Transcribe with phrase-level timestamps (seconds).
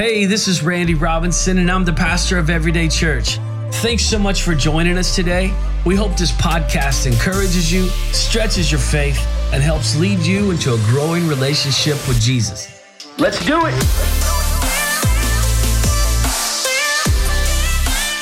[0.00, 3.36] Hey, this is Randy Robinson, and I'm the pastor of Everyday Church.
[3.82, 5.52] Thanks so much for joining us today.
[5.84, 9.18] We hope this podcast encourages you, stretches your faith,
[9.52, 12.82] and helps lead you into a growing relationship with Jesus.
[13.18, 13.74] Let's do it.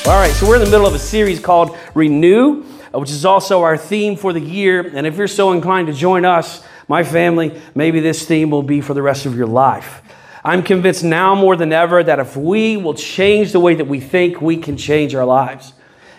[0.04, 3.24] All right, so we're in the middle of a series called Renew, uh, which is
[3.24, 4.80] also our theme for the year.
[4.80, 8.80] And if you're so inclined to join us, my family, maybe this theme will be
[8.80, 10.02] for the rest of your life.
[10.48, 14.00] I'm convinced now more than ever that if we will change the way that we
[14.00, 15.74] think, we can change our lives.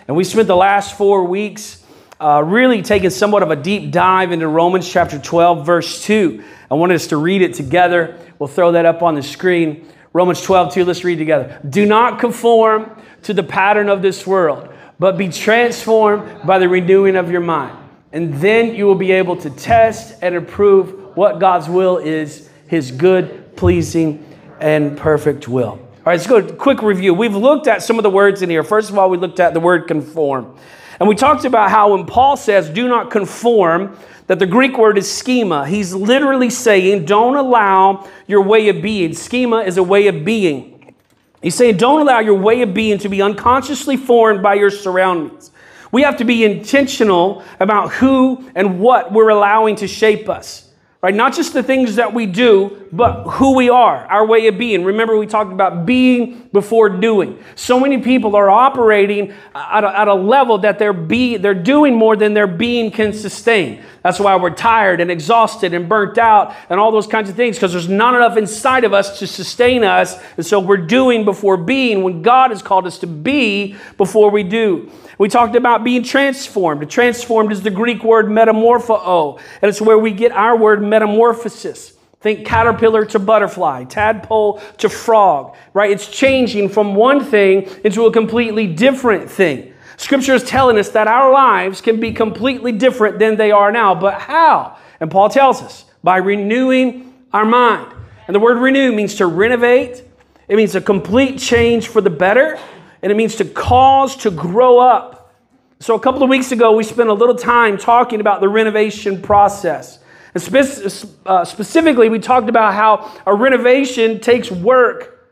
[0.06, 1.84] And we spent the last four weeks
[2.20, 6.44] uh, really taking somewhat of a deep dive into Romans chapter 12, verse 2.
[6.70, 8.20] I wanted us to read it together.
[8.38, 9.88] We'll throw that up on the screen.
[10.12, 11.60] Romans 12, 2, let's read together.
[11.68, 17.16] Do not conform to the pattern of this world, but be transformed by the renewing
[17.16, 17.76] of your mind.
[18.12, 22.92] And then you will be able to test and approve what God's will is, his
[22.92, 24.24] good, pleasing,
[24.58, 25.72] and perfect will.
[25.72, 27.12] All right, let's go quick review.
[27.12, 28.64] We've looked at some of the words in here.
[28.64, 30.56] First of all, we looked at the word conform.
[30.98, 34.96] And we talked about how when Paul says, do not conform, that the Greek word
[34.96, 35.68] is schema.
[35.68, 39.12] He's literally saying, don't allow your way of being.
[39.12, 40.94] Schema is a way of being.
[41.42, 45.50] He's saying, don't allow your way of being to be unconsciously formed by your surroundings.
[45.92, 50.69] We have to be intentional about who and what we're allowing to shape us
[51.02, 51.14] right?
[51.14, 54.84] Not just the things that we do, but who we are, our way of being.
[54.84, 57.38] Remember, we talked about being before doing.
[57.54, 61.94] So many people are operating at a, at a level that they're, be, they're doing
[61.94, 63.82] more than their being can sustain.
[64.02, 67.56] That's why we're tired and exhausted and burnt out and all those kinds of things
[67.56, 70.20] because there's not enough inside of us to sustain us.
[70.36, 74.42] And so we're doing before being when God has called us to be before we
[74.42, 74.90] do.
[75.20, 76.90] We talked about being transformed.
[76.90, 81.94] Transformed is the Greek word metamorpho, and it's where we get our word metamorphosis.
[82.20, 85.90] Think caterpillar to butterfly, tadpole to frog, right?
[85.90, 89.72] It's changing from one thing into a completely different thing.
[89.96, 93.94] Scripture is telling us that our lives can be completely different than they are now.
[93.94, 94.76] But how?
[95.00, 97.90] And Paul tells us by renewing our mind.
[98.26, 100.02] And the word renew means to renovate,
[100.46, 102.58] it means a complete change for the better
[103.02, 105.34] and it means to cause to grow up.
[105.78, 109.22] So, a couple of weeks ago, we spent a little time talking about the renovation
[109.22, 109.99] process.
[110.34, 115.28] And uh, specifically, we talked about how a renovation takes work.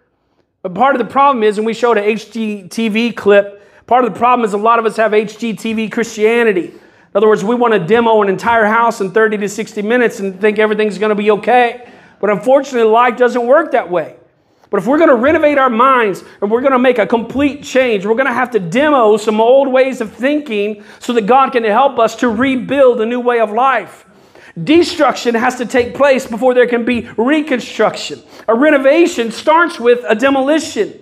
[0.63, 4.19] But part of the problem is, and we showed an HGTV clip, part of the
[4.19, 6.67] problem is a lot of us have HGTV Christianity.
[6.69, 10.21] In other words, we want to demo an entire house in 30 to 60 minutes
[10.21, 11.89] and think everything's going to be okay.
[12.21, 14.17] But unfortunately, life doesn't work that way.
[14.71, 17.63] But if we're going to renovate our minds and we're going to make a complete
[17.63, 21.53] change, we're going to have to demo some old ways of thinking so that God
[21.53, 24.05] can help us to rebuild a new way of life.
[24.65, 28.23] Destruction has to take place before there can be reconstruction.
[28.49, 30.99] A renovation starts with a demolition.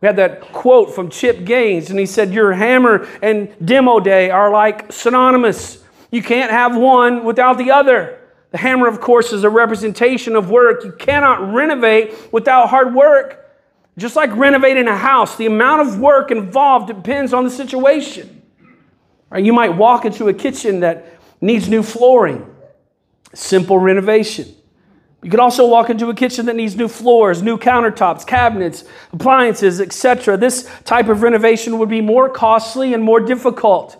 [0.00, 4.30] We had that quote from Chip Gaines, and he said, Your hammer and demo day
[4.30, 5.84] are like synonymous.
[6.10, 8.18] You can't have one without the other.
[8.50, 10.84] The hammer, of course, is a representation of work.
[10.84, 13.36] You cannot renovate without hard work.
[13.96, 18.42] Just like renovating a house, the amount of work involved depends on the situation.
[19.28, 19.44] Right?
[19.44, 22.50] You might walk into a kitchen that needs new flooring,
[23.34, 24.54] simple renovation.
[25.22, 29.80] You could also walk into a kitchen that needs new floors, new countertops, cabinets, appliances,
[29.80, 30.36] etc.
[30.38, 33.96] This type of renovation would be more costly and more difficult.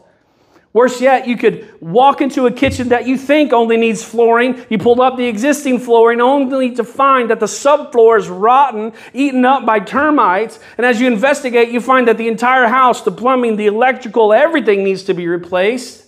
[0.73, 4.65] Worse yet, you could walk into a kitchen that you think only needs flooring.
[4.71, 9.45] You pull up the existing flooring only to find that the subfloor is rotten, eaten
[9.45, 10.61] up by termites.
[10.79, 14.85] And as you investigate, you find that the entire house, the plumbing, the electrical, everything
[14.85, 16.00] needs to be replaced.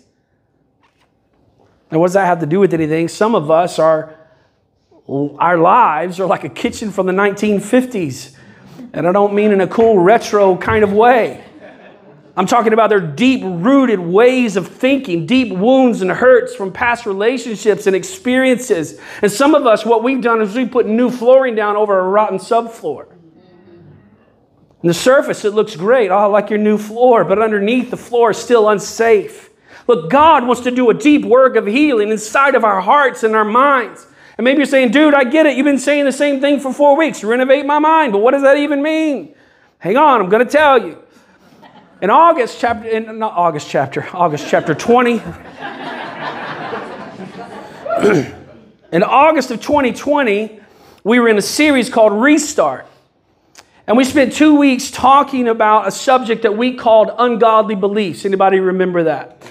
[1.92, 3.06] And what does that have to do with anything?
[3.06, 4.16] Some of us are,
[5.06, 8.34] our lives are like a kitchen from the 1950s.
[8.94, 11.44] And I don't mean in a cool retro kind of way.
[12.34, 17.04] I'm talking about their deep rooted ways of thinking, deep wounds and hurts from past
[17.04, 18.98] relationships and experiences.
[19.20, 22.08] And some of us, what we've done is we put new flooring down over a
[22.08, 23.14] rotten subfloor.
[24.82, 26.10] The surface, it looks great.
[26.10, 27.22] Oh, I like your new floor.
[27.26, 29.50] But underneath, the floor is still unsafe.
[29.86, 33.34] Look, God wants to do a deep work of healing inside of our hearts and
[33.34, 34.06] our minds.
[34.38, 35.56] And maybe you're saying, dude, I get it.
[35.56, 37.22] You've been saying the same thing for four weeks.
[37.22, 38.12] Renovate my mind.
[38.12, 39.34] But what does that even mean?
[39.78, 40.98] Hang on, I'm going to tell you.
[42.00, 45.12] In August chapter, in, not August chapter, August chapter 20.
[48.92, 50.60] in August of 2020,
[51.04, 52.86] we were in a series called Restart.
[53.86, 58.24] And we spent two weeks talking about a subject that we called ungodly beliefs.
[58.24, 59.42] Anybody remember that?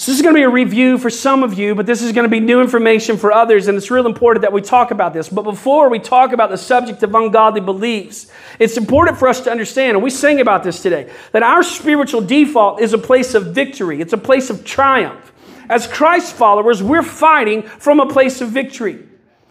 [0.00, 2.12] So, this is going to be a review for some of you, but this is
[2.12, 5.12] going to be new information for others, and it's real important that we talk about
[5.12, 5.28] this.
[5.28, 9.50] But before we talk about the subject of ungodly beliefs, it's important for us to
[9.50, 13.54] understand, and we sing about this today, that our spiritual default is a place of
[13.54, 15.34] victory, it's a place of triumph.
[15.68, 19.06] As Christ followers, we're fighting from a place of victory.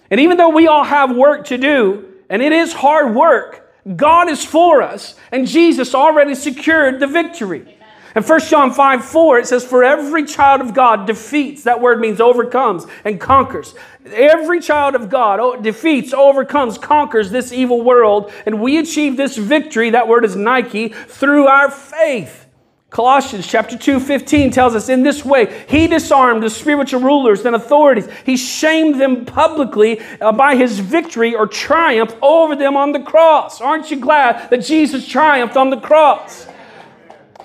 [0.09, 4.27] And even though we all have work to do, and it is hard work, God
[4.29, 7.75] is for us, and Jesus already secured the victory.
[8.19, 12.01] In 1 John 5 4, it says, For every child of God defeats, that word
[12.01, 13.75] means overcomes and conquers.
[14.07, 19.91] Every child of God defeats, overcomes, conquers this evil world, and we achieve this victory,
[19.91, 22.47] that word is Nike, through our faith.
[22.89, 27.55] Colossians chapter 2, 15 tells us in this way, he disarmed the spiritual rulers and
[27.55, 28.09] authorities.
[28.25, 33.61] He shamed them publicly uh, by his victory or triumph over them on the cross.
[33.61, 36.48] Aren't you glad that Jesus triumphed on the cross?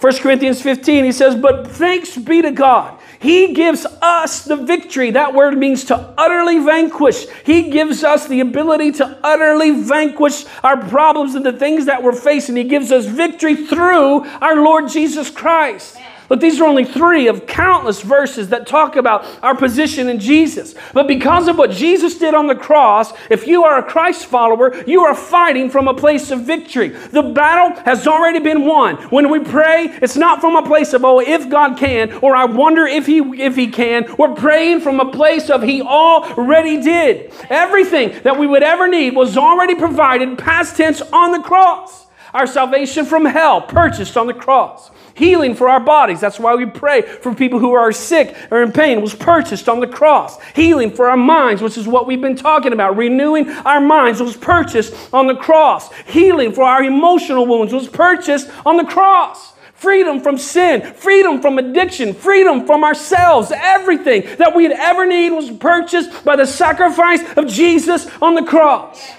[0.05, 3.01] 1 Corinthians 15, he says, But thanks be to God.
[3.21, 5.13] He gives us the victory.
[5.13, 7.25] That word means to utterly vanquish.
[7.47, 12.13] He gives us the ability to utterly vanquish our problems and the things that we're
[12.13, 12.55] facing.
[12.57, 15.97] He gives us victory through our Lord Jesus Christ.
[16.35, 20.75] But these are only three of countless verses that talk about our position in Jesus.
[20.93, 24.75] But because of what Jesus did on the cross, if you are a Christ follower,
[24.85, 26.89] you are fighting from a place of victory.
[26.89, 28.97] The battle has already been won.
[29.11, 32.47] When we pray, it's not from a place of, oh, if God can, or I
[32.47, 34.13] wonder if He if He can.
[34.19, 37.33] We're praying from a place of He already did.
[37.49, 42.09] Everything that we would ever need was already provided, past tense, on the cross.
[42.33, 46.21] Our salvation from hell, purchased on the cross healing for our bodies.
[46.21, 49.81] That's why we pray for people who are sick or in pain, was purchased on
[49.81, 50.41] the cross.
[50.55, 52.97] Healing for our minds, which is what we've been talking about.
[52.97, 55.93] Renewing our minds was purchased on the cross.
[56.07, 61.59] Healing for our emotional wounds was purchased on the cross freedom from sin, freedom from
[61.59, 63.53] addiction, freedom from ourselves.
[63.55, 69.13] Everything that we'd ever need was purchased by the sacrifice of Jesus on the cross.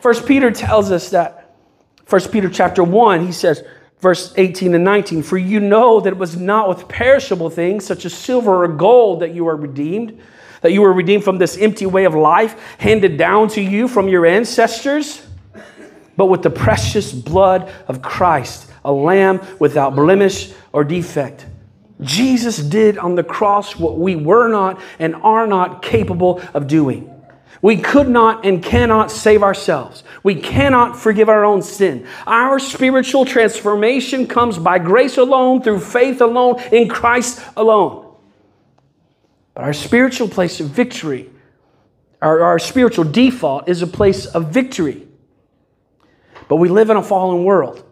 [0.00, 1.54] First Peter tells us that.
[2.06, 3.62] First Peter chapter 1, he says,
[4.02, 8.04] verse 18 and 19 For you know that it was not with perishable things, such
[8.04, 10.20] as silver or gold, that you are redeemed,
[10.60, 14.08] that you were redeemed from this empty way of life handed down to you from
[14.08, 15.26] your ancestors,
[16.16, 21.46] but with the precious blood of Christ, a lamb without blemish or defect.
[22.00, 27.08] Jesus did on the cross what we were not and are not capable of doing.
[27.62, 30.02] We could not and cannot save ourselves.
[30.24, 32.08] We cannot forgive our own sin.
[32.26, 38.16] Our spiritual transformation comes by grace alone, through faith alone, in Christ alone.
[39.54, 41.30] But our spiritual place of victory,
[42.20, 45.06] our, our spiritual default, is a place of victory.
[46.48, 47.84] But we live in a fallen world,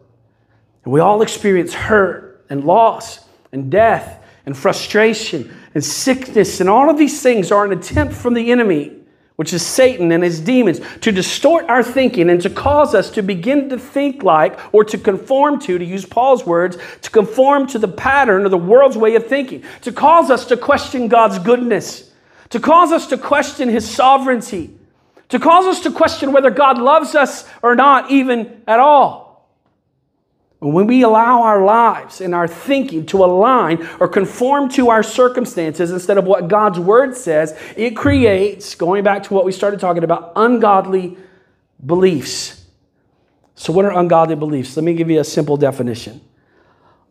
[0.84, 6.90] and we all experience hurt and loss and death and frustration and sickness, and all
[6.90, 8.99] of these things are an attempt from the enemy
[9.40, 13.22] which is Satan and his demons, to distort our thinking and to cause us to
[13.22, 17.78] begin to think like, or to conform to, to use Paul's words, to conform to
[17.78, 22.12] the pattern of the world's way of thinking, to cause us to question God's goodness,
[22.50, 24.74] to cause us to question his sovereignty,
[25.30, 29.29] to cause us to question whether God loves us or not, even at all.
[30.60, 35.90] When we allow our lives and our thinking to align or conform to our circumstances
[35.90, 40.04] instead of what God's word says, it creates, going back to what we started talking
[40.04, 41.16] about, ungodly
[41.84, 42.66] beliefs.
[43.54, 44.76] So, what are ungodly beliefs?
[44.76, 46.20] Let me give you a simple definition.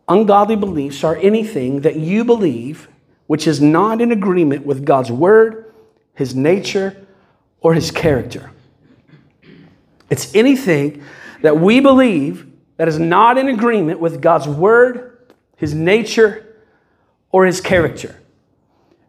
[0.07, 2.87] Ungodly beliefs are anything that you believe
[3.25, 5.71] which is not in agreement with God's word,
[6.13, 7.05] his nature,
[7.61, 8.51] or his character.
[10.09, 11.03] It's anything
[11.41, 12.48] that we believe
[12.79, 16.55] that is not in agreement with God's word, his nature,
[17.29, 18.15] or his character.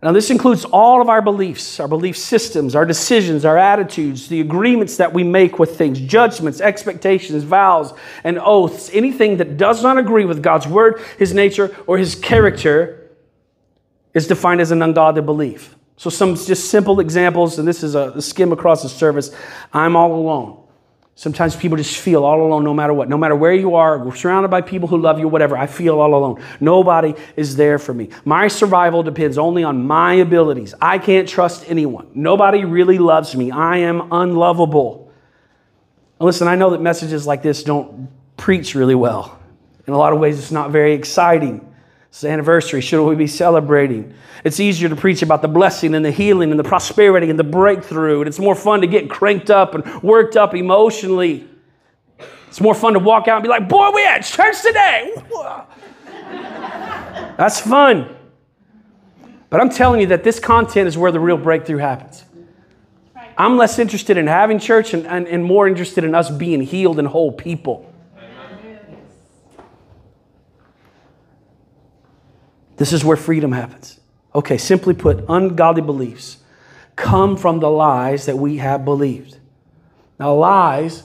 [0.03, 4.41] Now, this includes all of our beliefs, our belief systems, our decisions, our attitudes, the
[4.41, 8.91] agreements that we make with things, judgments, expectations, vows, and oaths.
[8.93, 13.09] Anything that does not agree with God's word, his nature, or his character
[14.15, 15.77] is defined as an ungodly belief.
[15.97, 19.31] So, some just simple examples, and this is a, skim across the surface.
[19.73, 20.60] I'm all alone.
[21.21, 23.11] Sometimes people just feel all alone no matter what.
[23.11, 26.15] No matter where you are, surrounded by people who love you, whatever, I feel all
[26.15, 26.43] alone.
[26.61, 28.09] Nobody is there for me.
[28.25, 30.75] My survival depends only on my abilities.
[30.81, 32.11] I can't trust anyone.
[32.15, 33.51] Nobody really loves me.
[33.51, 35.13] I am unlovable.
[36.19, 38.09] Listen, I know that messages like this don't
[38.39, 39.39] preach really well.
[39.87, 41.70] In a lot of ways, it's not very exciting.
[42.11, 42.81] It's the anniversary.
[42.81, 44.15] Should we be celebrating?
[44.43, 47.45] It's easier to preach about the blessing and the healing and the prosperity and the
[47.45, 48.21] breakthrough.
[48.21, 51.49] And it's more fun to get cranked up and worked up emotionally.
[52.49, 55.15] It's more fun to walk out and be like, boy, we had church today.
[57.37, 58.17] That's fun.
[59.49, 62.25] But I'm telling you that this content is where the real breakthrough happens.
[63.39, 66.99] I'm less interested in having church and, and, and more interested in us being healed
[66.99, 67.90] and whole people.
[72.81, 74.01] This is where freedom happens.
[74.35, 76.39] Okay, simply put, ungodly beliefs
[76.97, 79.37] come from the lies that we have believed.
[80.19, 81.03] Now, lies,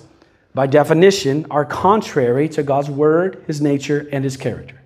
[0.54, 4.82] by definition, are contrary to God's word, his nature, and his character.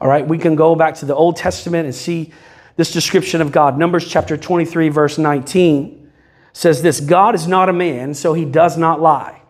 [0.00, 2.32] All right, we can go back to the Old Testament and see
[2.76, 3.76] this description of God.
[3.76, 6.08] Numbers chapter 23, verse 19
[6.52, 9.42] says this God is not a man, so he does not lie.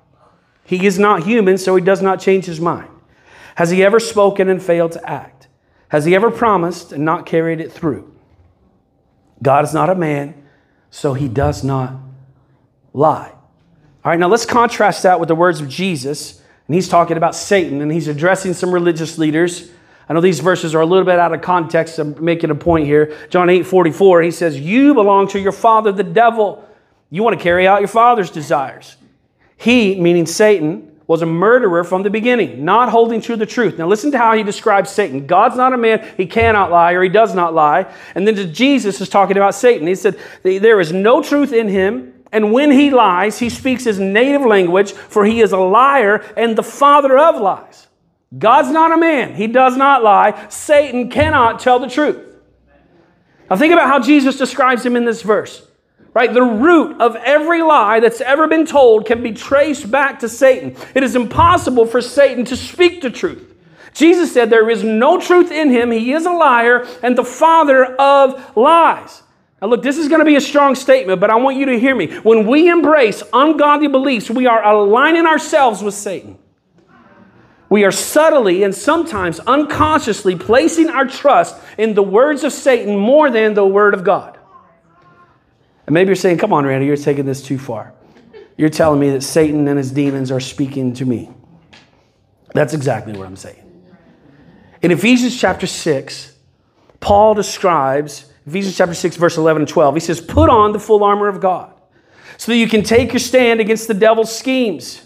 [0.64, 2.88] He is not human, so he does not change his mind.
[3.56, 5.48] Has he ever spoken and failed to act?
[5.94, 8.12] Has he ever promised and not carried it through?
[9.40, 10.34] God is not a man,
[10.90, 11.94] so he does not
[12.92, 13.30] lie.
[13.30, 16.42] All right, now let's contrast that with the words of Jesus.
[16.66, 19.70] And he's talking about Satan and he's addressing some religious leaders.
[20.08, 21.96] I know these verses are a little bit out of context.
[22.00, 23.16] I'm making a point here.
[23.30, 26.68] John 8 44, he says, You belong to your father, the devil.
[27.08, 28.96] You want to carry out your father's desires.
[29.56, 33.78] He, meaning Satan, was a murderer from the beginning, not holding to the truth.
[33.78, 35.26] Now, listen to how he describes Satan.
[35.26, 37.92] God's not a man, he cannot lie, or he does not lie.
[38.14, 39.86] And then Jesus is talking about Satan.
[39.86, 42.12] He said, There is no truth in him.
[42.32, 46.56] And when he lies, he speaks his native language, for he is a liar and
[46.56, 47.86] the father of lies.
[48.36, 49.34] God's not a man.
[49.34, 50.48] He does not lie.
[50.48, 52.18] Satan cannot tell the truth.
[53.48, 55.64] Now, think about how Jesus describes him in this verse
[56.14, 56.32] right?
[56.32, 60.76] The root of every lie that's ever been told can be traced back to Satan.
[60.94, 63.52] It is impossible for Satan to speak the truth.
[63.92, 65.90] Jesus said there is no truth in him.
[65.90, 69.22] He is a liar and the father of lies.
[69.60, 71.78] Now, look, this is going to be a strong statement, but I want you to
[71.78, 72.12] hear me.
[72.18, 76.38] When we embrace ungodly beliefs, we are aligning ourselves with Satan.
[77.70, 83.30] We are subtly and sometimes unconsciously placing our trust in the words of Satan more
[83.30, 84.38] than the word of God.
[85.86, 87.92] And maybe you're saying, come on, Randy, you're taking this too far.
[88.56, 91.30] You're telling me that Satan and his demons are speaking to me.
[92.54, 93.60] That's exactly what I'm saying.
[94.80, 96.36] In Ephesians chapter 6,
[97.00, 101.02] Paul describes, Ephesians chapter 6, verse 11 and 12, he says, Put on the full
[101.02, 101.72] armor of God
[102.36, 105.02] so that you can take your stand against the devil's schemes.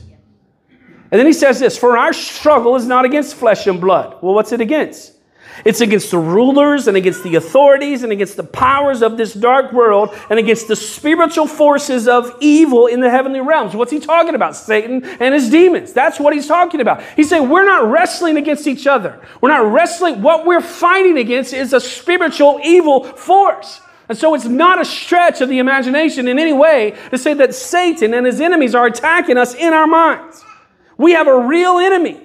[1.10, 4.18] And then he says this For our struggle is not against flesh and blood.
[4.22, 5.14] Well, what's it against?
[5.64, 9.72] It's against the rulers and against the authorities and against the powers of this dark
[9.72, 13.74] world and against the spiritual forces of evil in the heavenly realms.
[13.74, 14.56] What's he talking about?
[14.56, 15.92] Satan and his demons.
[15.92, 17.02] That's what he's talking about.
[17.16, 19.20] He's saying we're not wrestling against each other.
[19.40, 20.22] We're not wrestling.
[20.22, 23.80] What we're fighting against is a spiritual evil force.
[24.08, 27.54] And so it's not a stretch of the imagination in any way to say that
[27.54, 30.42] Satan and his enemies are attacking us in our minds.
[30.96, 32.18] We have a real enemy.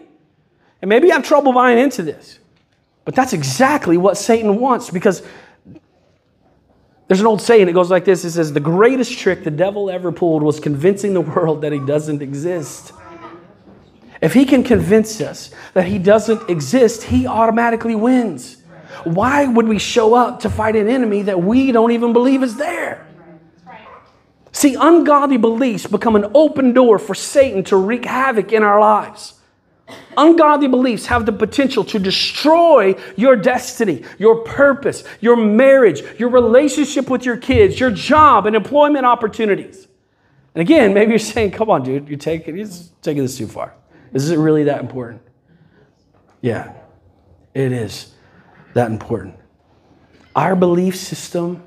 [0.82, 2.40] And maybe you have trouble buying into this.
[3.06, 5.24] But that's exactly what Satan wants because
[7.08, 9.90] there's an old saying, it goes like this it says, The greatest trick the devil
[9.90, 12.94] ever pulled was convincing the world that he doesn't exist.
[14.22, 18.58] If he can convince us that he doesn't exist, he automatically wins.
[19.04, 22.56] Why would we show up to fight an enemy that we don't even believe is
[22.56, 23.06] there?
[24.54, 29.34] See, ungodly beliefs become an open door for Satan to wreak havoc in our lives.
[30.16, 37.10] Ungodly beliefs have the potential to destroy your destiny, your purpose, your marriage, your relationship
[37.10, 39.88] with your kids, your job, and employment opportunities.
[40.56, 42.68] And again, maybe you're saying, come on, dude, you're taking, you're
[43.02, 43.74] taking this too far.
[44.14, 45.22] Is it really that important?
[46.42, 46.74] Yeah,
[47.54, 48.14] it is
[48.74, 49.36] that important.
[50.36, 51.64] Our belief system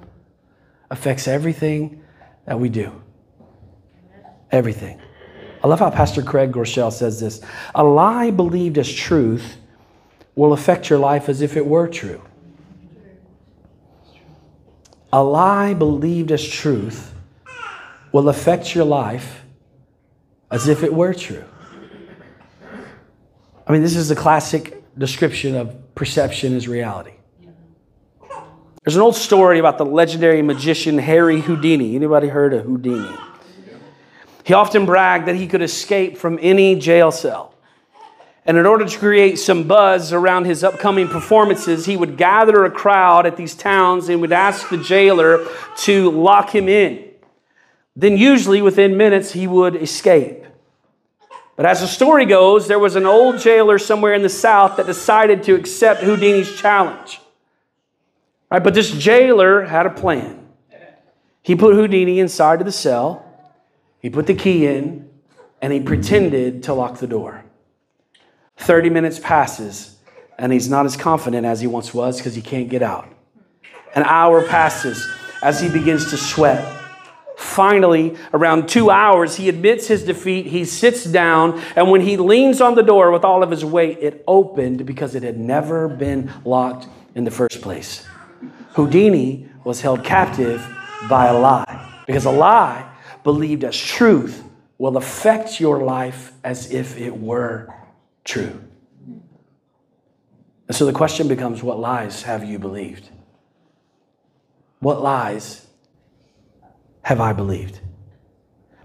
[0.90, 2.02] affects everything
[2.46, 3.02] that we do.
[4.52, 5.00] Everything.
[5.66, 7.40] I love how Pastor Craig Groeschel says this
[7.74, 9.56] A lie believed as truth
[10.36, 12.22] will affect your life as if it were true.
[15.12, 17.12] A lie believed as truth
[18.12, 19.42] will affect your life
[20.52, 21.44] as if it were true.
[23.66, 27.14] I mean, this is a classic description of perception as reality.
[28.84, 31.96] There's an old story about the legendary magician Harry Houdini.
[31.96, 33.16] Anybody heard of Houdini?
[34.46, 37.52] He often bragged that he could escape from any jail cell.
[38.44, 42.70] And in order to create some buzz around his upcoming performances, he would gather a
[42.70, 45.44] crowd at these towns and would ask the jailer
[45.78, 47.08] to lock him in.
[47.96, 50.44] Then, usually within minutes, he would escape.
[51.56, 54.86] But as the story goes, there was an old jailer somewhere in the South that
[54.86, 57.20] decided to accept Houdini's challenge.
[58.48, 60.46] Right, but this jailer had a plan.
[61.42, 63.25] He put Houdini inside of the cell
[64.06, 65.10] he put the key in
[65.60, 67.44] and he pretended to lock the door.
[68.58, 69.98] 30 minutes passes
[70.38, 73.08] and he's not as confident as he once was because he can't get out.
[73.96, 75.04] An hour passes
[75.42, 76.64] as he begins to sweat.
[77.36, 80.46] Finally, around two hours, he admits his defeat.
[80.46, 83.98] He sits down, and when he leans on the door with all of his weight,
[84.00, 86.86] it opened because it had never been locked
[87.16, 88.06] in the first place.
[88.74, 90.64] Houdini was held captive
[91.08, 92.92] by a lie because a lie
[93.26, 94.44] believed as truth
[94.78, 97.74] will affect your life as if it were
[98.22, 98.62] true.
[100.68, 103.10] And so the question becomes what lies have you believed?
[104.78, 105.66] What lies
[107.02, 107.80] have I believed?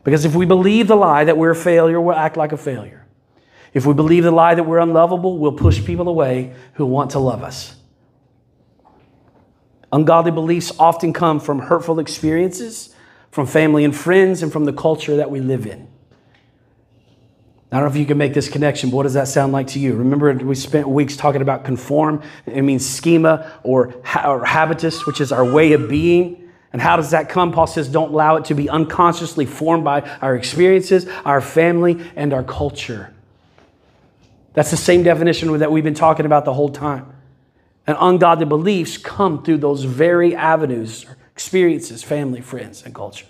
[0.03, 3.05] Because if we believe the lie that we're a failure, we'll act like a failure.
[3.75, 7.19] If we believe the lie that we're unlovable, we'll push people away who want to
[7.19, 7.75] love us.
[9.91, 12.95] Ungodly beliefs often come from hurtful experiences,
[13.31, 15.87] from family and friends, and from the culture that we live in.
[17.71, 19.67] I don't know if you can make this connection, but what does that sound like
[19.67, 19.95] to you?
[19.95, 22.21] Remember, we spent weeks talking about conform.
[22.45, 23.95] It means schema or,
[24.25, 26.49] or habitus, which is our way of being.
[26.73, 27.53] And how does that come?
[27.53, 32.33] Paul says, don't allow it to be unconsciously formed by our experiences, our family, and
[32.33, 33.13] our culture.
[34.53, 37.13] That's the same definition that we've been talking about the whole time.
[37.87, 43.27] And ungodly beliefs come through those very avenues experiences, family, friends, and culture.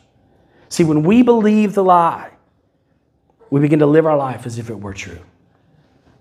[0.69, 2.31] See, when we believe the lie,
[3.49, 5.19] we begin to live our life as if it were true.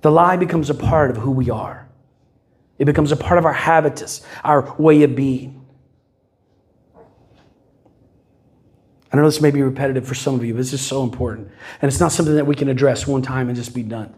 [0.02, 1.88] The lie becomes a part of who we are,
[2.78, 5.56] it becomes a part of our habitus, our way of being.
[9.12, 11.50] I know this may be repetitive for some of you, but this is so important.
[11.82, 14.14] And it's not something that we can address one time and just be done.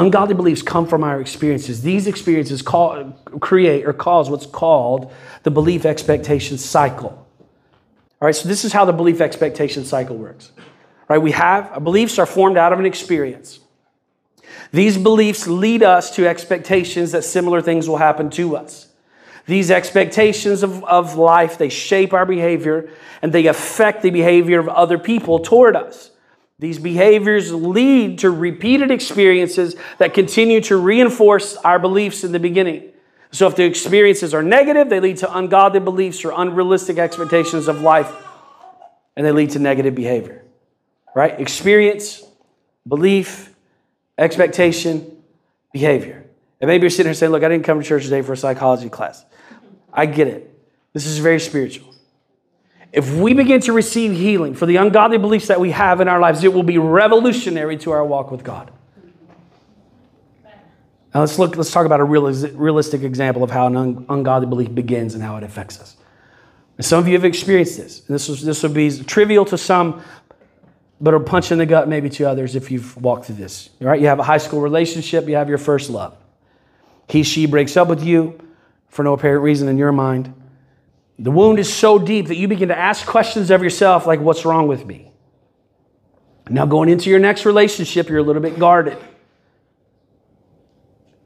[0.00, 1.82] Ungodly beliefs come from our experiences.
[1.82, 7.10] These experiences call, create or cause what's called the belief expectation cycle.
[7.10, 10.52] All right, so this is how the belief expectation cycle works.
[10.56, 10.64] All
[11.08, 13.60] right, we have beliefs are formed out of an experience.
[14.72, 18.88] These beliefs lead us to expectations that similar things will happen to us.
[19.44, 22.88] These expectations of, of life, they shape our behavior
[23.20, 26.10] and they affect the behavior of other people toward us.
[26.60, 32.90] These behaviors lead to repeated experiences that continue to reinforce our beliefs in the beginning.
[33.32, 37.80] So, if the experiences are negative, they lead to ungodly beliefs or unrealistic expectations of
[37.80, 38.12] life,
[39.16, 40.44] and they lead to negative behavior.
[41.14, 41.40] Right?
[41.40, 42.22] Experience,
[42.86, 43.54] belief,
[44.18, 45.22] expectation,
[45.72, 46.26] behavior.
[46.60, 48.36] And maybe you're sitting here saying, Look, I didn't come to church today for a
[48.36, 49.24] psychology class.
[49.90, 50.46] I get it.
[50.92, 51.89] This is very spiritual.
[52.92, 56.18] If we begin to receive healing for the ungodly beliefs that we have in our
[56.18, 58.70] lives, it will be revolutionary to our walk with God.
[61.14, 61.56] Now let's look.
[61.56, 65.42] Let's talk about a realistic example of how an ungodly belief begins and how it
[65.42, 65.96] affects us.
[66.76, 67.98] And some of you have experienced this.
[68.06, 70.02] And this was this would be trivial to some,
[71.00, 73.70] but a punch in the gut maybe to others if you've walked through this.
[73.80, 75.28] All right, you have a high school relationship.
[75.28, 76.16] You have your first love.
[77.08, 78.40] He she breaks up with you
[78.88, 80.32] for no apparent reason in your mind.
[81.20, 84.46] The wound is so deep that you begin to ask questions of yourself like, what's
[84.46, 85.12] wrong with me?
[86.48, 88.96] Now, going into your next relationship, you're a little bit guarded.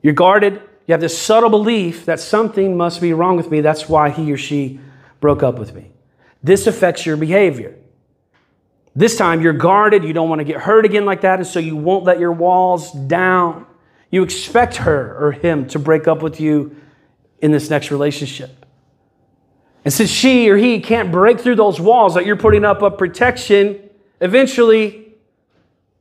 [0.03, 0.55] You're guarded.
[0.87, 3.61] You have this subtle belief that something must be wrong with me.
[3.61, 4.81] That's why he or she
[5.21, 5.93] broke up with me.
[6.43, 7.77] This affects your behavior.
[8.97, 10.03] This time you're guarded.
[10.03, 12.33] You don't want to get hurt again like that, and so you won't let your
[12.33, 13.65] walls down.
[14.11, 16.77] You expect her or him to break up with you
[17.39, 18.64] in this next relationship.
[19.85, 22.97] And since she or he can't break through those walls that you're putting up of
[22.97, 25.15] protection, eventually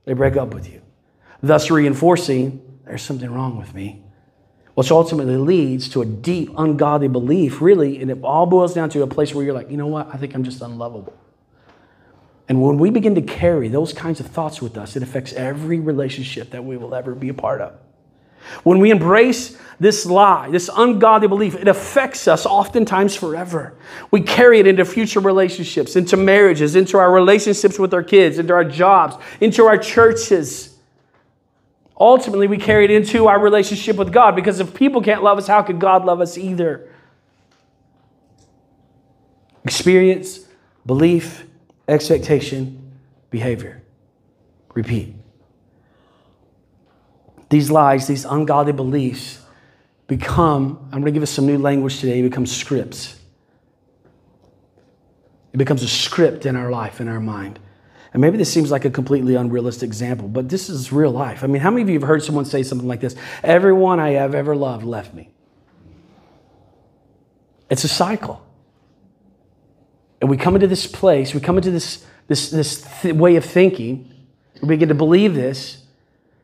[0.06, 0.82] they break up with you,
[1.42, 4.02] thus reinforcing there's something wrong with me.
[4.76, 9.04] Which ultimately leads to a deep, ungodly belief, really, and it all boils down to
[9.04, 11.14] a place where you're like, you know what, I think I'm just unlovable.
[12.50, 15.80] And when we begin to carry those kinds of thoughts with us, it affects every
[15.80, 17.74] relationship that we will ever be a part of.
[18.64, 23.76] When we embrace this lie, this ungodly belief, it affects us oftentimes forever.
[24.12, 28.54] We carry it into future relationships, into marriages, into our relationships with our kids, into
[28.54, 30.78] our jobs, into our churches.
[32.00, 35.48] Ultimately, we carry it into our relationship with God because if people can't love us,
[35.48, 36.90] how could God love us either?
[39.64, 40.40] Experience,
[40.86, 41.46] belief,
[41.88, 42.92] expectation,
[43.30, 43.82] behavior.
[44.74, 45.16] Repeat.
[47.54, 49.40] These lies, these ungodly beliefs
[50.08, 53.20] become, I'm going to give us some new language today, become scripts.
[55.54, 57.60] It becomes a script in our life, in our mind.
[58.12, 61.44] And maybe this seems like a completely unrealistic example, but this is real life.
[61.44, 63.16] I mean, how many of you have heard someone say something like this?
[63.44, 65.30] Everyone I have ever loved left me.
[67.70, 68.44] It's a cycle.
[70.22, 73.46] And we come into this place, we come into this, this, this th- way of
[73.46, 74.12] thinking,
[74.64, 75.83] we begin to believe this,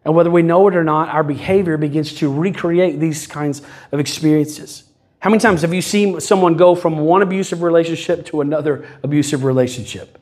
[0.10, 4.00] and whether we know it or not, our behavior begins to recreate these kinds of
[4.00, 4.86] experiences.
[5.20, 9.44] How many times have you seen someone go from one abusive relationship to another abusive
[9.44, 10.18] relationship?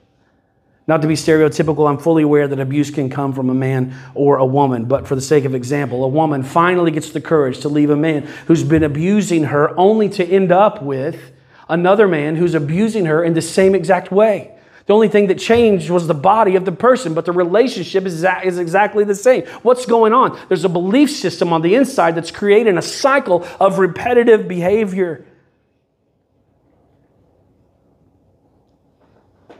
[0.87, 4.35] Not to be stereotypical, I'm fully aware that abuse can come from a man or
[4.35, 7.69] a woman, but for the sake of example, a woman finally gets the courage to
[7.69, 11.31] leave a man who's been abusing her only to end up with
[11.69, 14.56] another man who's abusing her in the same exact way.
[14.87, 18.25] The only thing that changed was the body of the person, but the relationship is,
[18.43, 19.45] is exactly the same.
[19.61, 20.39] What's going on?
[20.47, 25.25] There's a belief system on the inside that's creating a cycle of repetitive behavior.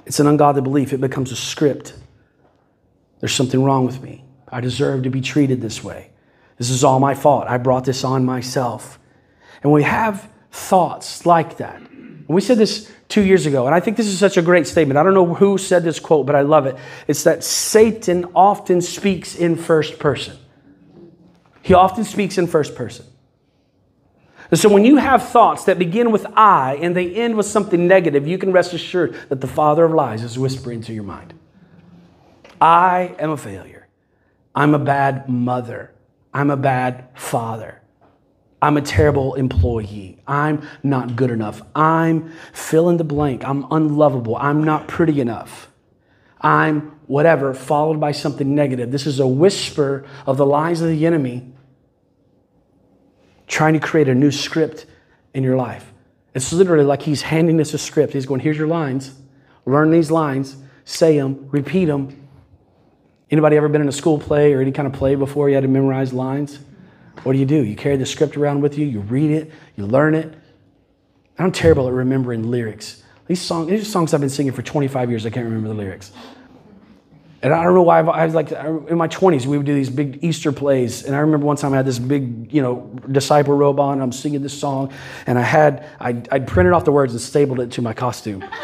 [0.06, 0.94] It's an ungodly belief.
[0.94, 1.94] It becomes a script.
[3.20, 4.24] There's something wrong with me.
[4.48, 6.12] I deserve to be treated this way.
[6.58, 7.48] This is all my fault.
[7.50, 8.98] I brought this on myself.
[9.62, 11.82] And we have thoughts like that.
[11.82, 14.68] And we said this two years ago, and I think this is such a great
[14.68, 14.98] statement.
[14.98, 16.76] I don't know who said this quote, but I love it.
[17.08, 20.38] It's that Satan often speaks in first person.
[21.62, 23.06] He often speaks in first person.
[24.50, 27.88] And so when you have thoughts that begin with I and they end with something
[27.88, 31.34] negative, you can rest assured that the father of lies is whispering to your mind.
[32.62, 33.88] I am a failure.
[34.56, 35.94] I'm a bad mother.
[36.34, 37.77] I'm a bad father.
[38.62, 40.20] I'm a terrible employee.
[40.28, 41.62] I'm not good enough.
[41.76, 43.44] I'm fill in the blank.
[43.48, 44.36] I'm unlovable.
[44.36, 45.70] I'm not pretty enough.
[46.42, 48.92] I'm whatever, followed by something negative.
[48.92, 51.54] This is a whisper of the lies of the enemy
[53.48, 54.86] trying to create a new script
[55.34, 55.94] in your life.
[56.36, 58.14] It's literally like he's handing us a script.
[58.14, 59.16] He's going, here's your lines.
[59.66, 62.28] Learn these lines, say them, repeat them.
[63.30, 65.62] Anybody ever been in a school play or any kind of play before you had
[65.62, 66.60] to memorize lines?
[67.28, 67.62] What do you do?
[67.62, 70.34] You carry the script around with you, you read it, you learn it.
[71.38, 73.04] I'm terrible at remembering lyrics.
[73.28, 75.74] These songs, these are songs I've been singing for 25 years, I can't remember the
[75.74, 76.14] lyrics.
[77.42, 79.90] And I don't know why I was like in my 20s we would do these
[79.90, 83.58] big Easter plays, and I remember one time I had this big you know disciple
[83.58, 84.94] robe on, and I'm singing this song,
[85.26, 88.46] and I had I I'd printed off the words and stapled it to my costume.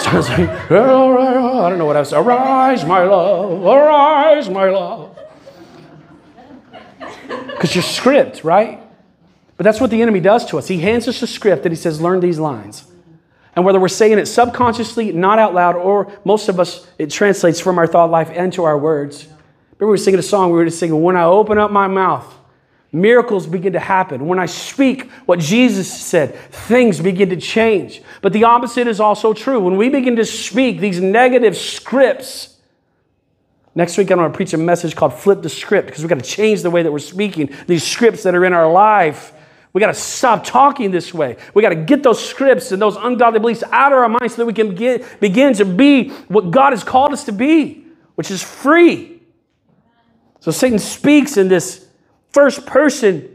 [0.00, 2.14] So I was like, I don't know what I was.
[2.14, 5.09] Arise, my love, arise, my love.
[7.60, 8.80] Because your script, right?
[9.58, 10.66] But that's what the enemy does to us.
[10.66, 12.84] He hands us a script and he says, learn these lines.
[13.54, 17.60] And whether we're saying it subconsciously, not out loud, or most of us, it translates
[17.60, 19.26] from our thought life into our words.
[19.26, 19.36] Remember,
[19.80, 22.34] we were singing a song, we were just singing, When I open up my mouth,
[22.92, 24.26] miracles begin to happen.
[24.26, 28.00] When I speak what Jesus said, things begin to change.
[28.22, 29.60] But the opposite is also true.
[29.60, 32.56] When we begin to speak these negative scripts,
[33.74, 36.18] next week I'm going to preach a message called Flip the Script because we've got
[36.18, 39.32] to change the way that we're speaking these scripts that are in our life
[39.72, 41.36] we got to stop talking this way.
[41.54, 44.38] We got to get those scripts and those ungodly beliefs out of our minds so
[44.38, 47.84] that we can get, begin to be what God has called us to be,
[48.16, 49.22] which is free.
[50.40, 51.86] So Satan speaks in this
[52.32, 53.28] first person.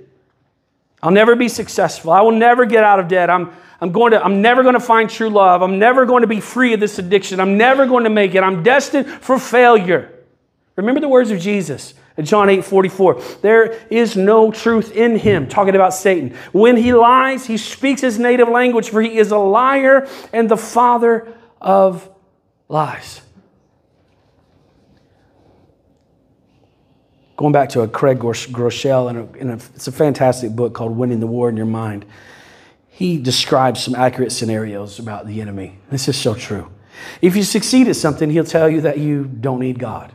[1.01, 2.11] I'll never be successful.
[2.11, 3.29] I will never get out of debt.
[3.29, 5.61] I'm, I'm, going to, I'm never going to find true love.
[5.61, 7.39] I'm never going to be free of this addiction.
[7.39, 8.43] I'm never going to make it.
[8.43, 10.14] I'm destined for failure.
[10.75, 11.93] Remember the words of Jesus.
[12.17, 13.21] In John 8 44.
[13.41, 16.35] There is no truth in him, talking about Satan.
[16.53, 20.57] When he lies, he speaks his native language, for he is a liar and the
[20.57, 22.09] father of
[22.69, 23.21] lies.
[27.37, 31.49] Going back to a Craig Groeschel, and, it's a fantastic book called Winning the War
[31.49, 32.05] in Your Mind.
[32.87, 35.79] He describes some accurate scenarios about the enemy.
[35.91, 36.71] This is so true.
[37.21, 40.13] If you succeed at something, he'll tell you that you don't need God.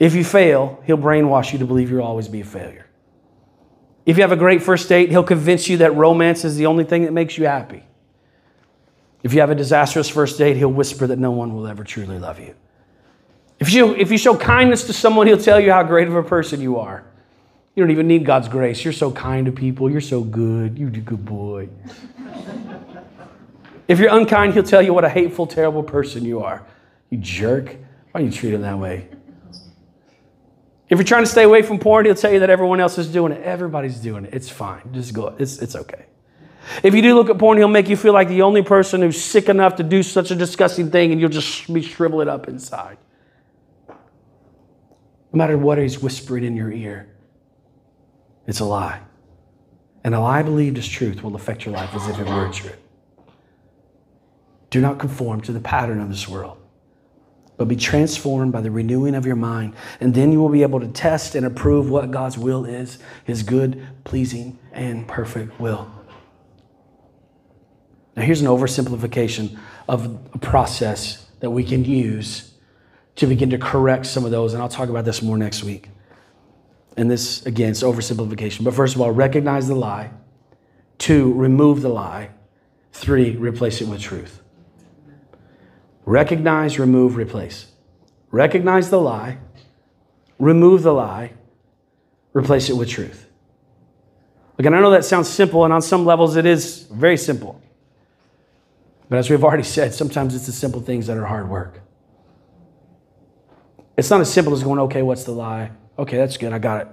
[0.00, 2.86] If you fail, he'll brainwash you to believe you'll always be a failure.
[4.06, 6.84] If you have a great first date, he'll convince you that romance is the only
[6.84, 7.84] thing that makes you happy.
[9.22, 12.18] If you have a disastrous first date, he'll whisper that no one will ever truly
[12.18, 12.54] love you.
[13.60, 16.22] If you, if you show kindness to someone, he'll tell you how great of a
[16.22, 17.04] person you are.
[17.74, 18.82] You don't even need God's grace.
[18.82, 19.90] You're so kind to people.
[19.90, 20.78] You're so good.
[20.78, 21.68] You're a good boy.
[23.86, 26.66] if you're unkind, he'll tell you what a hateful, terrible person you are.
[27.10, 27.76] You jerk.
[28.12, 29.08] Why do you treat him that way?
[30.90, 33.06] If you're trying to stay away from porn, he'll tell you that everyone else is
[33.06, 33.40] doing it.
[33.44, 34.34] Everybody's doing it.
[34.34, 34.82] It's fine.
[34.92, 35.28] Just go.
[35.38, 36.06] It's, it's okay.
[36.82, 39.22] If you do look at porn, he'll make you feel like the only person who's
[39.22, 42.98] sick enough to do such a disgusting thing, and you'll just be shriveling up inside.
[43.88, 47.08] No matter what he's whispering in your ear,
[48.48, 49.00] it's a lie.
[50.02, 52.72] And a lie believed as truth will affect your life as if it were true.
[54.70, 56.59] Do not conform to the pattern of this world
[57.60, 59.74] but be transformed by the renewing of your mind.
[60.00, 63.42] And then you will be able to test and approve what God's will is his
[63.42, 65.92] good, pleasing, and perfect will.
[68.16, 69.58] Now, here's an oversimplification
[69.90, 72.54] of a process that we can use
[73.16, 74.54] to begin to correct some of those.
[74.54, 75.90] And I'll talk about this more next week.
[76.96, 78.64] And this, again, it's oversimplification.
[78.64, 80.12] But first of all, recognize the lie.
[80.96, 82.30] Two, remove the lie.
[82.94, 84.40] Three, replace it with truth.
[86.10, 87.66] Recognize, remove, replace.
[88.32, 89.38] Recognize the lie,
[90.40, 91.34] remove the lie,
[92.32, 93.28] replace it with truth.
[94.58, 97.62] Again, I know that sounds simple, and on some levels it is very simple.
[99.08, 101.80] But as we've already said, sometimes it's the simple things that are hard work.
[103.96, 105.70] It's not as simple as going, okay, what's the lie?
[105.96, 106.88] Okay, that's good, I got it.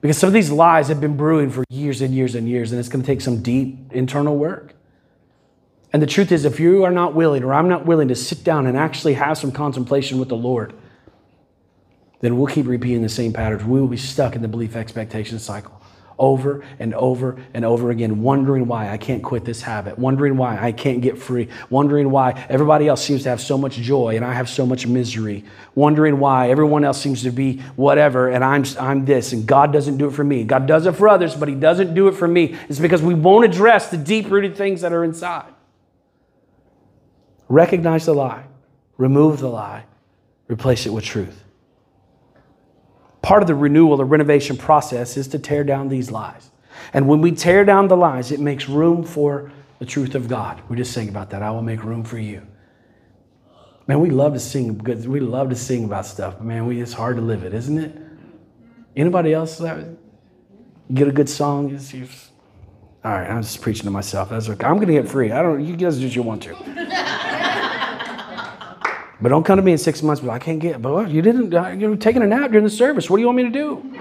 [0.00, 2.78] Because some of these lies have been brewing for years and years and years, and
[2.78, 4.76] it's going to take some deep internal work.
[5.92, 8.44] And the truth is, if you are not willing, or I'm not willing to sit
[8.44, 10.72] down and actually have some contemplation with the Lord,
[12.20, 13.64] then we'll keep repeating the same patterns.
[13.64, 15.80] We will be stuck in the belief expectation cycle
[16.20, 20.58] over and over and over again, wondering why I can't quit this habit, wondering why
[20.62, 24.24] I can't get free, wondering why everybody else seems to have so much joy and
[24.24, 28.64] I have so much misery, wondering why everyone else seems to be whatever and I'm,
[28.78, 30.44] I'm this and God doesn't do it for me.
[30.44, 32.56] God does it for others, but He doesn't do it for me.
[32.68, 35.54] It's because we won't address the deep rooted things that are inside.
[37.50, 38.44] Recognize the lie,
[38.96, 39.84] remove the lie,
[40.48, 41.42] replace it with truth.
[43.22, 46.52] Part of the renewal or renovation process is to tear down these lies.
[46.94, 50.62] And when we tear down the lies, it makes room for the truth of God.
[50.68, 51.42] We just sing about that.
[51.42, 52.46] I will make room for you.
[53.88, 55.04] Man, we love to sing good.
[55.04, 57.96] We love to sing about stuff, man, we, it's hard to live it, isn't it?
[58.94, 61.76] Anybody else get a good song?
[63.02, 64.28] All right, I'm just preaching to myself.
[64.30, 64.66] That's okay.
[64.66, 65.32] I'm going to get free.
[65.32, 65.64] I don't.
[65.64, 67.06] You guys do what you want to.
[69.22, 71.52] But don't come to me in six months, but I can't get, but you didn't,
[71.52, 73.10] uh, you're taking a nap during the service.
[73.10, 73.90] What do you want me to do?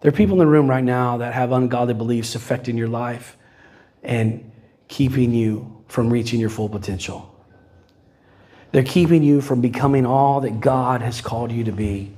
[0.00, 3.38] there are people in the room right now that have ungodly beliefs affecting your life
[4.02, 4.50] and
[4.88, 7.30] keeping you from reaching your full potential.
[8.72, 12.12] They're keeping you from becoming all that God has called you to be.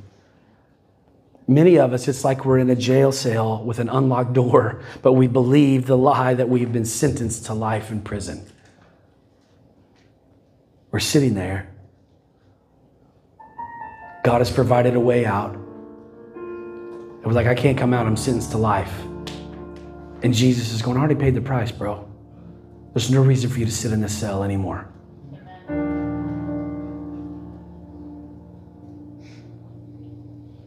[1.48, 5.12] Many of us, it's like we're in a jail cell with an unlocked door, but
[5.12, 8.46] we believe the lie that we've been sentenced to life in prison.
[10.90, 11.72] We're sitting there.
[14.24, 15.54] God has provided a way out.
[16.34, 18.92] And we're like, I can't come out, I'm sentenced to life.
[20.22, 22.08] And Jesus is going, I already paid the price, bro.
[22.92, 24.88] There's no reason for you to sit in this cell anymore.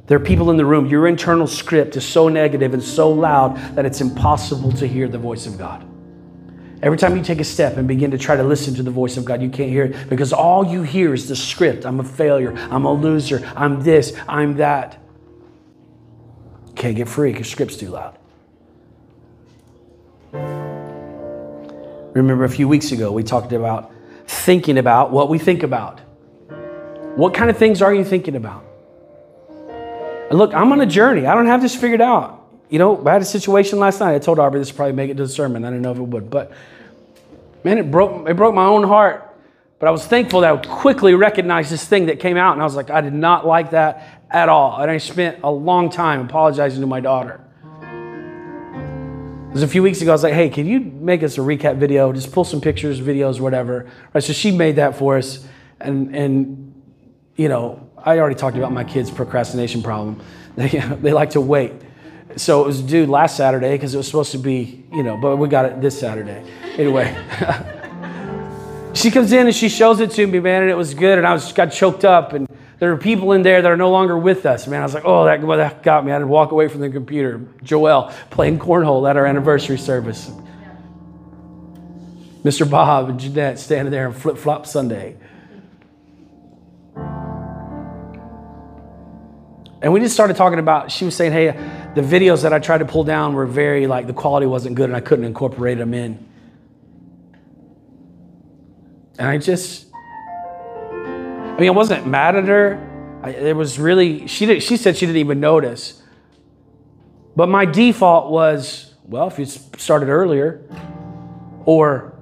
[0.10, 3.58] There are people in the room, your internal script is so negative and so loud
[3.76, 5.86] that it's impossible to hear the voice of God.
[6.82, 9.18] Every time you take a step and begin to try to listen to the voice
[9.18, 11.86] of God, you can't hear it because all you hear is the script.
[11.86, 12.54] I'm a failure.
[12.72, 13.48] I'm a loser.
[13.56, 14.18] I'm this.
[14.28, 14.98] I'm that.
[16.76, 18.18] Can't get free because script's too loud.
[22.16, 23.92] Remember a few weeks ago, we talked about
[24.26, 26.00] thinking about what we think about.
[27.16, 28.66] What kind of things are you thinking about?
[30.32, 31.26] Look, I'm on a journey.
[31.26, 32.48] I don't have this figured out.
[32.70, 34.14] You know, I had a situation last night.
[34.14, 35.66] I told Aubrey this would probably make it to the sermon.
[35.66, 36.52] I didn't know if it would, but
[37.64, 39.26] man, it broke it broke my own heart.
[39.80, 42.66] But I was thankful that I quickly recognized this thing that came out, and I
[42.66, 44.80] was like, I did not like that at all.
[44.82, 47.40] And I spent a long time apologizing to my daughter.
[49.50, 50.12] It was a few weeks ago.
[50.12, 52.14] I was like, "Hey, can you make us a recap video?
[52.14, 54.24] Just pull some pictures, videos, whatever." Right.
[54.24, 55.48] So she made that for us,
[55.80, 56.76] and and
[57.36, 60.22] you know, I already talked about my kids' procrastination problem.
[60.56, 61.72] They, they like to wait.
[62.36, 65.38] So it was due last Saturday because it was supposed to be, you know, but
[65.38, 66.44] we got it this Saturday.
[66.78, 67.16] Anyway,
[68.94, 71.18] she comes in and she shows it to me, man, and it was good.
[71.18, 72.34] And I was got choked up.
[72.34, 72.46] And
[72.80, 74.82] there are people in there that are no longer with us, man.
[74.82, 76.12] I was like, oh, that, well, that got me.
[76.12, 77.42] I had to walk away from the computer.
[77.64, 80.30] Joel playing cornhole at our anniversary service.
[82.44, 82.70] Mr.
[82.70, 85.18] Bob and Jeanette standing there in flip flop Sunday.
[89.82, 91.48] And we just started talking about, she was saying, hey,
[91.96, 94.90] the videos that I tried to pull down were very, like, the quality wasn't good
[94.90, 96.28] and I couldn't incorporate them in.
[99.18, 103.20] And I just, I mean, I wasn't mad at her.
[103.24, 106.02] I, it was really, she, did, she said she didn't even notice.
[107.36, 110.62] But my default was, well, if you started earlier,
[111.66, 112.20] or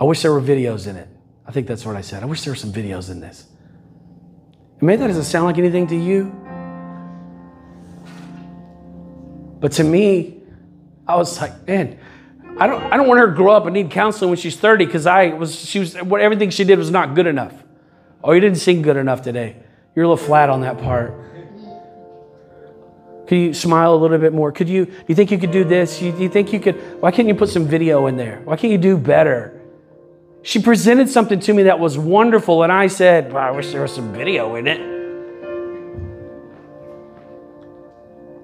[0.00, 1.08] I wish there were videos in it.
[1.46, 2.22] I think that's what I said.
[2.22, 3.46] I wish there were some videos in this.
[4.80, 6.32] And maybe that doesn't sound like anything to you.
[9.60, 10.42] But to me,
[11.06, 11.98] I was like, man,
[12.56, 14.86] I don't, I don't want her to grow up and need counseling when she's 30
[14.86, 17.52] because I was, she was, what, everything she did was not good enough.
[18.24, 19.56] Oh, you didn't sing good enough today.
[19.94, 21.14] You're a little flat on that part.
[23.26, 24.50] Could you smile a little bit more?
[24.50, 25.98] Could you, do you think you could do this?
[25.98, 28.40] Do you, you think you could, why can't you put some video in there?
[28.44, 29.59] Why can't you do better?
[30.42, 33.82] She presented something to me that was wonderful, and I said, well, I wish there
[33.82, 34.80] was some video in it.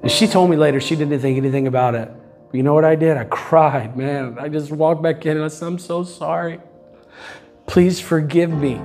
[0.03, 2.09] And she told me later she didn't think anything about it.
[2.49, 3.17] But you know what I did?
[3.17, 4.39] I cried, man.
[4.39, 6.61] I just walked back in and I said, I'm so sorry.
[7.67, 8.77] Please forgive me.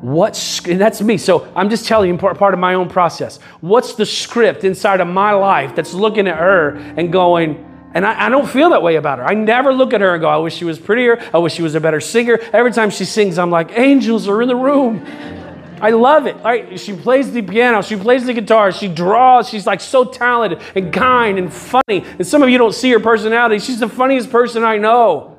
[0.00, 1.18] What's, that's me.
[1.18, 3.38] So I'm just telling you part of my own process.
[3.60, 8.26] What's the script inside of my life that's looking at her and going, and I,
[8.26, 9.26] I, don't feel that way about her.
[9.26, 11.22] I never look at her and go, I wish she was prettier.
[11.32, 12.38] I wish she was a better singer.
[12.52, 15.04] Every time she sings, I'm like, angels are in the room.
[15.80, 16.36] I love it.
[16.36, 16.78] Right?
[16.78, 19.48] She plays the piano, she plays the guitar, she draws.
[19.48, 22.04] She's like so talented and kind and funny.
[22.18, 23.58] And some of you don't see her personality.
[23.58, 25.38] She's the funniest person I know.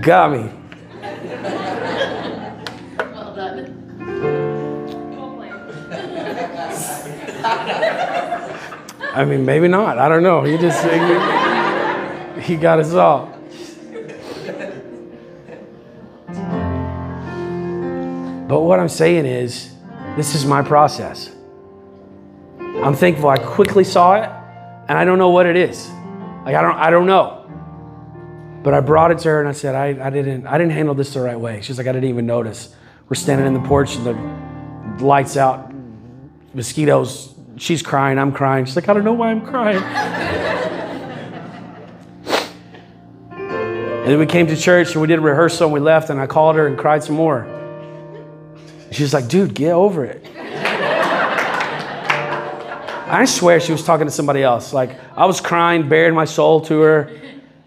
[0.00, 0.50] Got me.
[2.98, 3.76] Well done.
[9.12, 9.98] I mean, maybe not.
[9.98, 10.42] I don't know.
[10.42, 13.26] He just he, he got us all.
[18.48, 19.74] But what I'm saying is,
[20.16, 21.30] this is my process.
[22.58, 24.30] I'm thankful I quickly saw it,
[24.88, 25.90] and I don't know what it is.
[26.44, 27.39] Like I don't, I don't know.
[28.62, 30.94] But I brought it to her and I said, I, I, didn't, I didn't handle
[30.94, 31.62] this the right way.
[31.62, 32.74] She's like, I didn't even notice.
[33.08, 35.72] We're standing in the porch and the lights out,
[36.52, 37.34] mosquitoes.
[37.56, 38.66] She's crying, I'm crying.
[38.66, 39.82] She's like, I don't know why I'm crying.
[43.30, 46.20] and then we came to church and we did a rehearsal and we left and
[46.20, 47.46] I called her and cried some more.
[48.90, 50.26] She's like, dude, get over it.
[53.08, 54.72] I swear she was talking to somebody else.
[54.72, 57.20] Like, I was crying, baring my soul to her.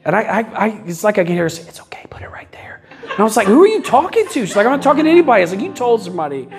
[0.06, 2.30] And I, I, I, it's like I can hear her say, it's okay, put it
[2.30, 2.82] right there.
[3.04, 4.46] And I was like, who are you talking to?
[4.46, 5.42] She's like, I'm not talking to anybody.
[5.42, 6.50] I was like, you told somebody.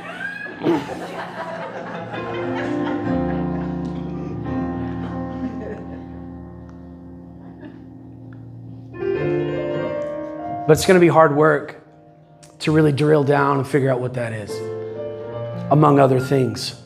[10.66, 11.83] but it's going to be hard work
[12.61, 14.50] to really drill down and figure out what that is,
[15.70, 16.80] among other things.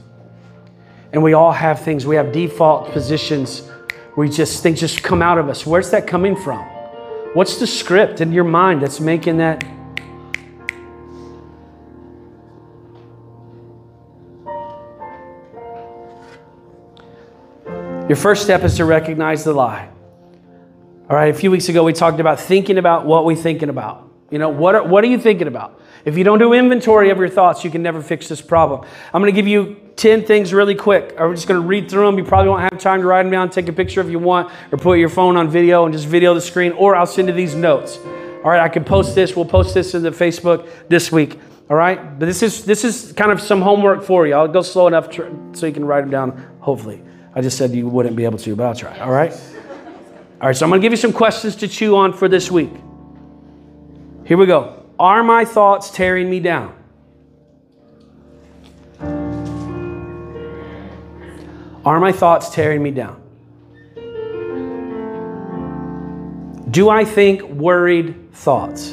[1.12, 3.70] And we all have things, we have default positions
[4.18, 5.64] we just things just come out of us.
[5.64, 6.58] Where's that coming from?
[7.34, 9.62] What's the script in your mind that's making that?
[18.08, 19.88] Your first step is to recognize the lie.
[21.08, 24.10] All right, a few weeks ago we talked about thinking about what we're thinking about.
[24.32, 25.80] You know, what are, what are you thinking about?
[26.04, 28.84] If you don't do inventory of your thoughts, you can never fix this problem.
[29.14, 31.14] I'm going to give you 10 things really quick.
[31.18, 32.16] I'm just going to read through them.
[32.18, 33.50] You probably won't have time to write them down.
[33.50, 36.34] Take a picture if you want, or put your phone on video and just video
[36.34, 37.98] the screen, or I'll send you these notes.
[37.98, 39.34] All right, I can post this.
[39.34, 41.38] We'll post this in the Facebook this week.
[41.68, 44.34] All right, but this is this is kind of some homework for you.
[44.34, 46.56] I'll go slow enough so you can write them down.
[46.60, 47.02] Hopefully,
[47.34, 48.96] I just said you wouldn't be able to, but I'll try.
[49.00, 49.32] All right.
[50.40, 52.48] All right, so I'm going to give you some questions to chew on for this
[52.48, 52.70] week.
[54.24, 54.86] Here we go.
[54.96, 56.77] Are my thoughts tearing me down?
[61.84, 63.22] Are my thoughts tearing me down?
[66.70, 68.90] Do I think worried thoughts?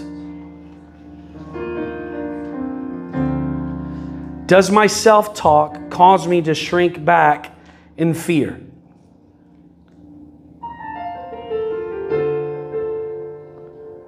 [4.45, 7.57] Does my self talk cause me to shrink back
[7.97, 8.61] in fear?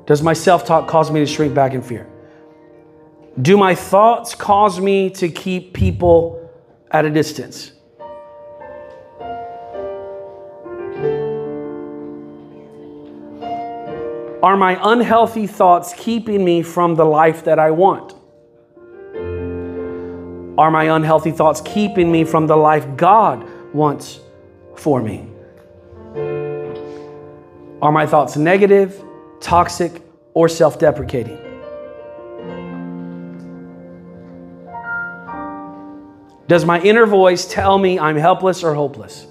[0.06, 2.08] Does my self talk cause me to shrink back in fear?
[3.42, 6.50] Do my thoughts cause me to keep people
[6.92, 7.72] at a distance?
[14.44, 18.14] Are my unhealthy thoughts keeping me from the life that I want?
[20.60, 24.20] Are my unhealthy thoughts keeping me from the life God wants
[24.76, 25.28] for me?
[27.82, 29.04] Are my thoughts negative,
[29.40, 30.04] toxic,
[30.36, 31.40] or self deprecating?
[36.48, 39.26] Does my inner voice tell me I'm helpless or hopeless?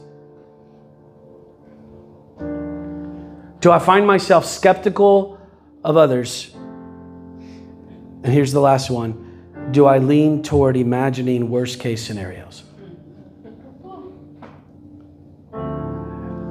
[3.61, 5.41] Do I find myself skeptical
[5.83, 6.51] of others?
[6.55, 12.65] And here's the last one Do I lean toward imagining worst case scenarios?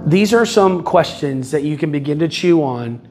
[0.06, 3.08] These are some questions that you can begin to chew on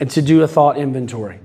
[0.00, 1.40] and to do a thought inventory.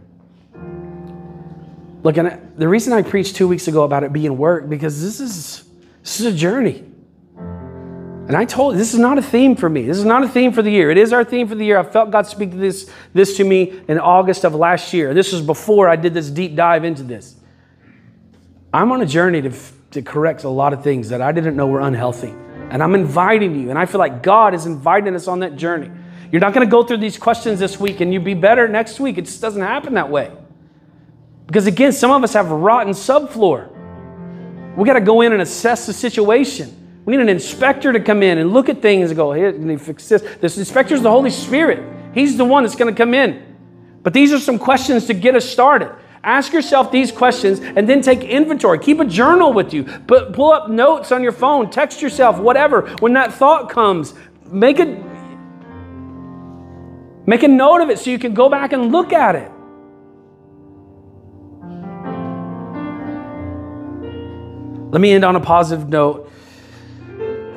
[2.03, 5.19] Look, and the reason I preached two weeks ago about it being work because this
[5.19, 5.63] is
[6.01, 6.90] this is a journey.
[8.27, 9.83] And I told this is not a theme for me.
[9.83, 10.91] This is not a theme for the year.
[10.91, 11.77] It is our theme for the year.
[11.77, 15.13] I felt God speak this, this to me in August of last year.
[15.13, 17.35] This was before I did this deep dive into this.
[18.73, 19.51] I'm on a journey to,
[19.91, 22.33] to correct a lot of things that I didn't know were unhealthy.
[22.69, 25.91] And I'm inviting you, and I feel like God is inviting us on that journey.
[26.31, 29.01] You're not going to go through these questions this week and you be better next
[29.01, 29.17] week.
[29.17, 30.31] It just doesn't happen that way.
[31.47, 33.69] Because again, some of us have rotten subfloor.
[34.77, 36.80] We got to go in and assess the situation.
[37.05, 40.07] We need an inspector to come in and look at things and go, here, fix
[40.07, 40.21] this.
[40.39, 41.83] This inspector is the Holy Spirit.
[42.13, 43.43] He's the one that's going to come in.
[44.03, 45.95] But these are some questions to get us started.
[46.23, 48.77] Ask yourself these questions and then take inventory.
[48.77, 49.83] Keep a journal with you.
[49.83, 52.87] But pull up notes on your phone, text yourself, whatever.
[52.99, 54.13] When that thought comes,
[54.45, 55.09] make a
[57.25, 59.51] make a note of it so you can go back and look at it.
[64.91, 66.30] Let me end on a positive note.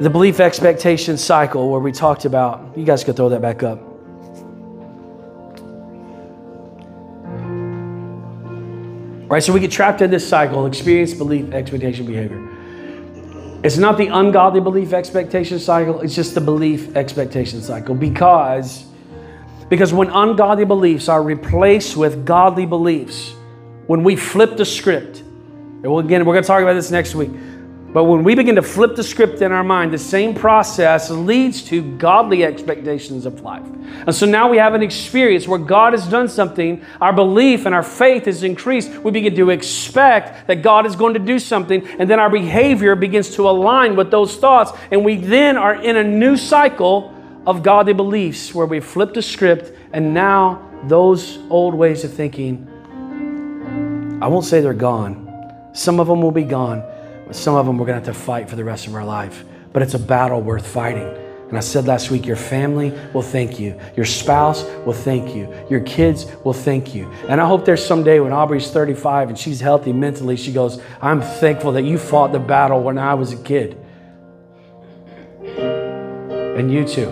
[0.01, 3.81] The belief expectation cycle, where we talked about, you guys could throw that back up.
[9.31, 12.51] Right, so we get trapped in this cycle experience, belief, expectation, behavior.
[13.63, 18.87] It's not the ungodly belief expectation cycle, it's just the belief expectation cycle because
[19.71, 23.35] because when ungodly beliefs are replaced with godly beliefs,
[23.87, 27.31] when we flip the script, and again, we're going to talk about this next week.
[27.95, 31.63] But when we begin to flip the script in our mind, the same process leads
[31.67, 33.63] to godly expectations of life.
[34.07, 37.75] And so now we have an experience where God has done something, our belief and
[37.75, 38.91] our faith is increased.
[38.99, 42.97] We begin to expect that God is going to do something, and then our behavior
[42.97, 44.73] begins to align with those thoughts.
[44.91, 47.15] And we then are in a new cycle
[47.47, 52.69] of godly beliefs where we flip the script, and now those old ways of thinking,
[54.21, 55.25] I won't say they're gone
[55.75, 56.83] some of them will be gone,
[57.33, 59.45] some of them we're going to have to fight for the rest of our life.
[59.73, 61.09] But it's a battle worth fighting.
[61.49, 63.79] And I said last week, your family will thank you.
[63.97, 65.55] Your spouse will thank you.
[65.71, 67.11] Your kids will thank you.
[67.29, 71.21] And I hope there's someday when Aubrey's 35 and she's healthy mentally, she goes, I'm
[71.21, 73.79] thankful that you fought the battle when I was a kid.
[75.47, 77.11] And you too.